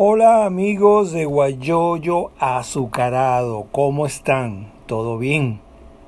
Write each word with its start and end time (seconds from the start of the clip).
Hola 0.00 0.46
amigos 0.46 1.10
de 1.10 1.24
Guayoyo 1.24 2.30
Azucarado, 2.38 3.66
¿cómo 3.72 4.06
están? 4.06 4.70
¿Todo 4.86 5.18
bien? 5.18 5.60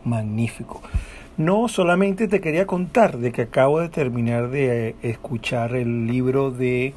Magnífico. 0.04 0.80
No, 1.36 1.66
solamente 1.66 2.28
te 2.28 2.40
quería 2.40 2.68
contar 2.68 3.18
de 3.18 3.32
que 3.32 3.42
acabo 3.42 3.80
de 3.80 3.88
terminar 3.88 4.50
de 4.50 4.94
escuchar 5.02 5.74
el 5.74 6.06
libro 6.06 6.52
de 6.52 6.94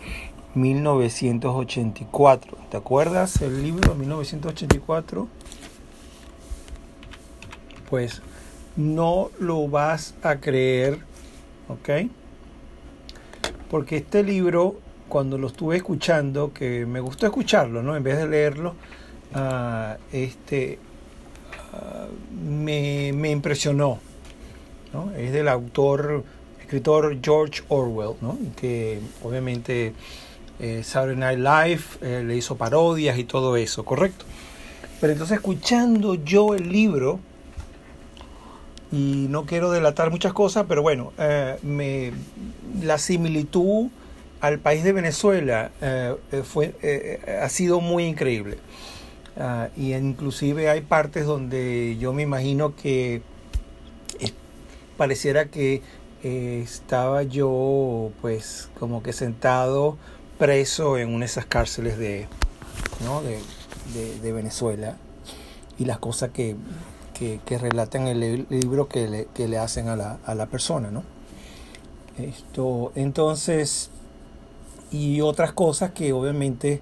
1984. 0.53 2.57
¿Te 2.69 2.77
acuerdas 2.77 3.41
el 3.41 3.63
libro 3.63 3.93
de 3.93 3.99
1984? 3.99 5.27
Pues 7.89 8.21
no 8.75 9.31
lo 9.39 9.67
vas 9.67 10.13
a 10.21 10.35
creer, 10.35 10.99
¿ok? 11.69 11.89
Porque 13.71 13.97
este 13.97 14.21
libro 14.21 14.75
cuando 15.13 15.37
lo 15.37 15.45
estuve 15.45 15.75
escuchando, 15.75 16.51
que 16.51 16.87
me 16.87 16.99
gustó 16.99 17.27
escucharlo, 17.27 17.83
¿no? 17.83 17.95
En 17.95 18.01
vez 18.01 18.17
de 18.17 18.27
leerlo, 18.27 18.73
uh, 19.35 19.95
este, 20.11 20.79
uh, 21.71 22.43
me, 22.49 23.13
me, 23.13 23.29
impresionó, 23.29 23.99
¿no? 24.91 25.11
Es 25.11 25.31
del 25.31 25.49
autor, 25.49 26.23
escritor 26.59 27.19
George 27.21 27.61
Orwell, 27.67 28.15
¿no? 28.21 28.39
Que 28.55 29.01
obviamente 29.21 29.93
eh, 30.59 30.81
Saturday 30.83 31.15
Night 31.15 31.37
Live 31.37 31.83
eh, 32.01 32.23
le 32.25 32.35
hizo 32.35 32.57
parodias 32.57 33.15
y 33.19 33.23
todo 33.23 33.55
eso, 33.55 33.85
¿correcto? 33.85 34.25
Pero 34.99 35.13
entonces 35.13 35.35
escuchando 35.35 36.15
yo 36.15 36.55
el 36.55 36.71
libro, 36.71 37.19
y 38.91 39.27
no 39.29 39.45
quiero 39.45 39.69
delatar 39.69 40.09
muchas 40.09 40.33
cosas, 40.33 40.65
pero 40.67 40.81
bueno, 40.81 41.13
eh, 41.19 41.59
me, 41.61 42.13
la 42.81 42.97
similitud 42.97 43.89
al 44.43 44.59
país 44.59 44.83
de 44.83 44.91
Venezuela 44.91 45.71
eh, 45.79 46.17
eh, 46.33 46.43
fue, 46.43 46.75
eh, 46.81 47.39
ha 47.41 47.47
sido 47.47 47.79
muy 47.79 48.03
increíble. 48.03 48.57
Uh, 49.37 49.79
y 49.79 49.93
inclusive 49.95 50.69
hay 50.69 50.81
partes 50.81 51.25
donde 51.25 51.97
yo 51.97 52.11
me 52.13 52.21
imagino 52.23 52.75
que 52.75 53.21
pareciera 54.97 55.45
que 55.45 55.81
estaba 56.21 57.23
yo 57.23 58.11
pues 58.21 58.69
como 58.77 59.01
que 59.01 59.11
sentado 59.11 59.97
preso 60.37 60.99
en 60.99 61.09
una 61.09 61.19
de 61.19 61.25
esas 61.25 61.45
cárceles 61.45 61.97
de, 61.97 62.27
¿no? 63.03 63.23
de, 63.23 63.39
de, 64.21 64.31
Venezuela 64.31 64.97
y 65.79 65.85
las 65.85 65.97
cosas 65.97 66.29
que, 66.29 66.55
que, 67.13 67.39
que 67.45 67.57
relatan 67.57 68.07
el 68.07 68.45
libro 68.49 68.87
que 68.87 69.07
le, 69.07 69.27
que 69.33 69.47
le 69.47 69.57
hacen 69.57 69.87
a 69.87 69.95
la, 69.95 70.19
a 70.25 70.35
la 70.35 70.45
persona, 70.45 70.91
¿no? 70.91 71.03
Esto, 72.17 72.91
entonces, 72.93 73.89
y 74.93 75.21
otras 75.21 75.51
cosas 75.51 75.91
que 75.91 76.13
obviamente 76.13 76.79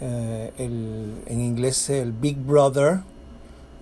eh, 0.00 0.52
el, 0.58 1.14
en 1.26 1.40
inglés 1.40 1.88
el 1.88 2.12
Big 2.12 2.36
Brother, 2.36 3.00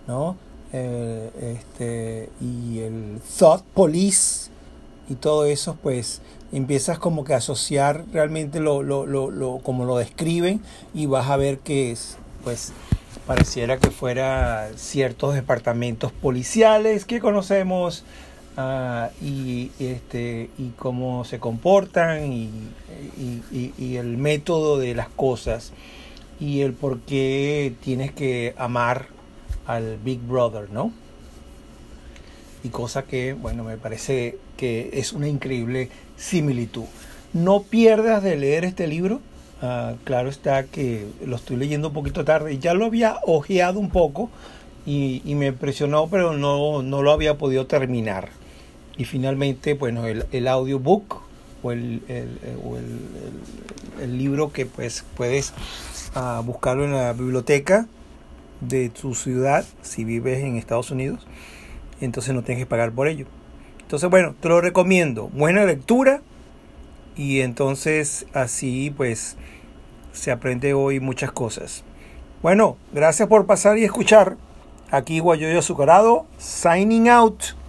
¿no? 0.06 0.36
Eh, 0.72 1.56
este, 1.58 2.28
y 2.40 2.80
el 2.80 3.20
Thought 3.38 3.64
Police 3.74 4.50
y 5.08 5.14
todo 5.14 5.46
eso, 5.46 5.76
pues 5.82 6.20
empiezas 6.52 6.98
como 6.98 7.24
que 7.24 7.34
a 7.34 7.38
asociar 7.38 8.04
realmente 8.12 8.60
lo, 8.60 8.82
lo, 8.82 9.06
lo, 9.06 9.30
lo, 9.30 9.58
como 9.58 9.84
lo 9.84 9.96
describen 9.96 10.60
y 10.94 11.06
vas 11.06 11.30
a 11.30 11.36
ver 11.36 11.58
que 11.58 11.90
es, 11.90 12.18
pues 12.44 12.72
pareciera 13.26 13.78
que 13.78 13.90
fuera 13.90 14.70
ciertos 14.76 15.34
departamentos 15.34 16.12
policiales 16.12 17.04
que 17.04 17.20
conocemos 17.20 18.04
Uh, 18.56 19.08
y, 19.24 19.70
este, 19.78 20.50
y 20.58 20.70
cómo 20.76 21.24
se 21.24 21.38
comportan 21.38 22.32
y, 22.32 22.50
y, 23.52 23.96
el 23.96 24.16
método 24.16 24.76
de 24.76 24.94
las 24.94 25.08
cosas 25.08 25.72
y 26.40 26.62
el 26.62 26.72
por 26.72 26.98
qué 27.00 27.72
tienes 27.80 28.10
que 28.10 28.54
amar 28.58 29.06
al 29.66 29.98
Big 29.98 30.20
Brother, 30.20 30.68
¿no? 30.70 30.92
Y 32.64 32.70
cosa 32.70 33.04
que, 33.04 33.34
bueno, 33.34 33.62
me 33.62 33.76
parece 33.76 34.36
que 34.56 34.90
es 34.94 35.12
una 35.12 35.28
increíble 35.28 35.88
similitud. 36.16 36.86
No 37.32 37.62
pierdas 37.62 38.22
de 38.22 38.36
leer 38.36 38.64
este 38.64 38.88
libro. 38.88 39.20
Uh, 39.62 39.96
claro 40.04 40.28
está 40.28 40.64
que 40.64 41.06
lo 41.24 41.36
estoy 41.36 41.56
leyendo 41.56 41.88
un 41.88 41.94
poquito 41.94 42.24
tarde. 42.24 42.58
Ya 42.58 42.74
lo 42.74 42.84
había 42.84 43.20
ojeado 43.22 43.78
un 43.78 43.90
poco 43.90 44.28
y, 44.84 45.22
y 45.24 45.36
me 45.36 45.46
impresionó, 45.46 46.08
pero 46.08 46.36
no, 46.36 46.82
no 46.82 47.02
lo 47.02 47.12
había 47.12 47.38
podido 47.38 47.66
terminar 47.66 48.40
y 48.96 49.04
finalmente 49.04 49.74
bueno 49.74 50.06
el, 50.06 50.26
el 50.32 50.48
audiobook 50.48 51.22
o 51.62 51.72
el, 51.72 52.02
el, 52.08 52.38
o 52.64 52.76
el, 52.76 54.18
libro 54.18 54.50
que 54.52 54.64
pues 54.66 55.04
puedes 55.16 55.52
uh, 56.16 56.42
buscarlo 56.42 56.84
en 56.84 56.92
la 56.92 57.12
biblioteca 57.12 57.86
de 58.60 58.88
tu 58.88 59.14
ciudad 59.14 59.64
si 59.82 60.04
vives 60.04 60.38
en 60.38 60.56
Estados 60.56 60.90
Unidos 60.90 61.26
entonces 62.00 62.34
no 62.34 62.42
tienes 62.42 62.62
que 62.64 62.66
pagar 62.66 62.92
por 62.92 63.08
ello. 63.08 63.26
Entonces 63.82 64.08
bueno 64.08 64.34
te 64.40 64.48
lo 64.48 64.60
recomiendo. 64.60 65.28
Buena 65.28 65.64
lectura 65.64 66.22
y 67.16 67.40
entonces 67.40 68.26
así 68.32 68.92
pues 68.96 69.36
se 70.12 70.30
aprende 70.30 70.74
hoy 70.74 71.00
muchas 71.00 71.32
cosas. 71.32 71.84
Bueno 72.42 72.76
gracias 72.92 73.28
por 73.28 73.46
pasar 73.46 73.78
y 73.78 73.84
escuchar. 73.84 74.36
Aquí 74.90 75.20
Guayoyo 75.20 75.58
Azucarado 75.58 76.26
signing 76.38 77.08
out 77.08 77.59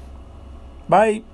Bye. 0.92 1.31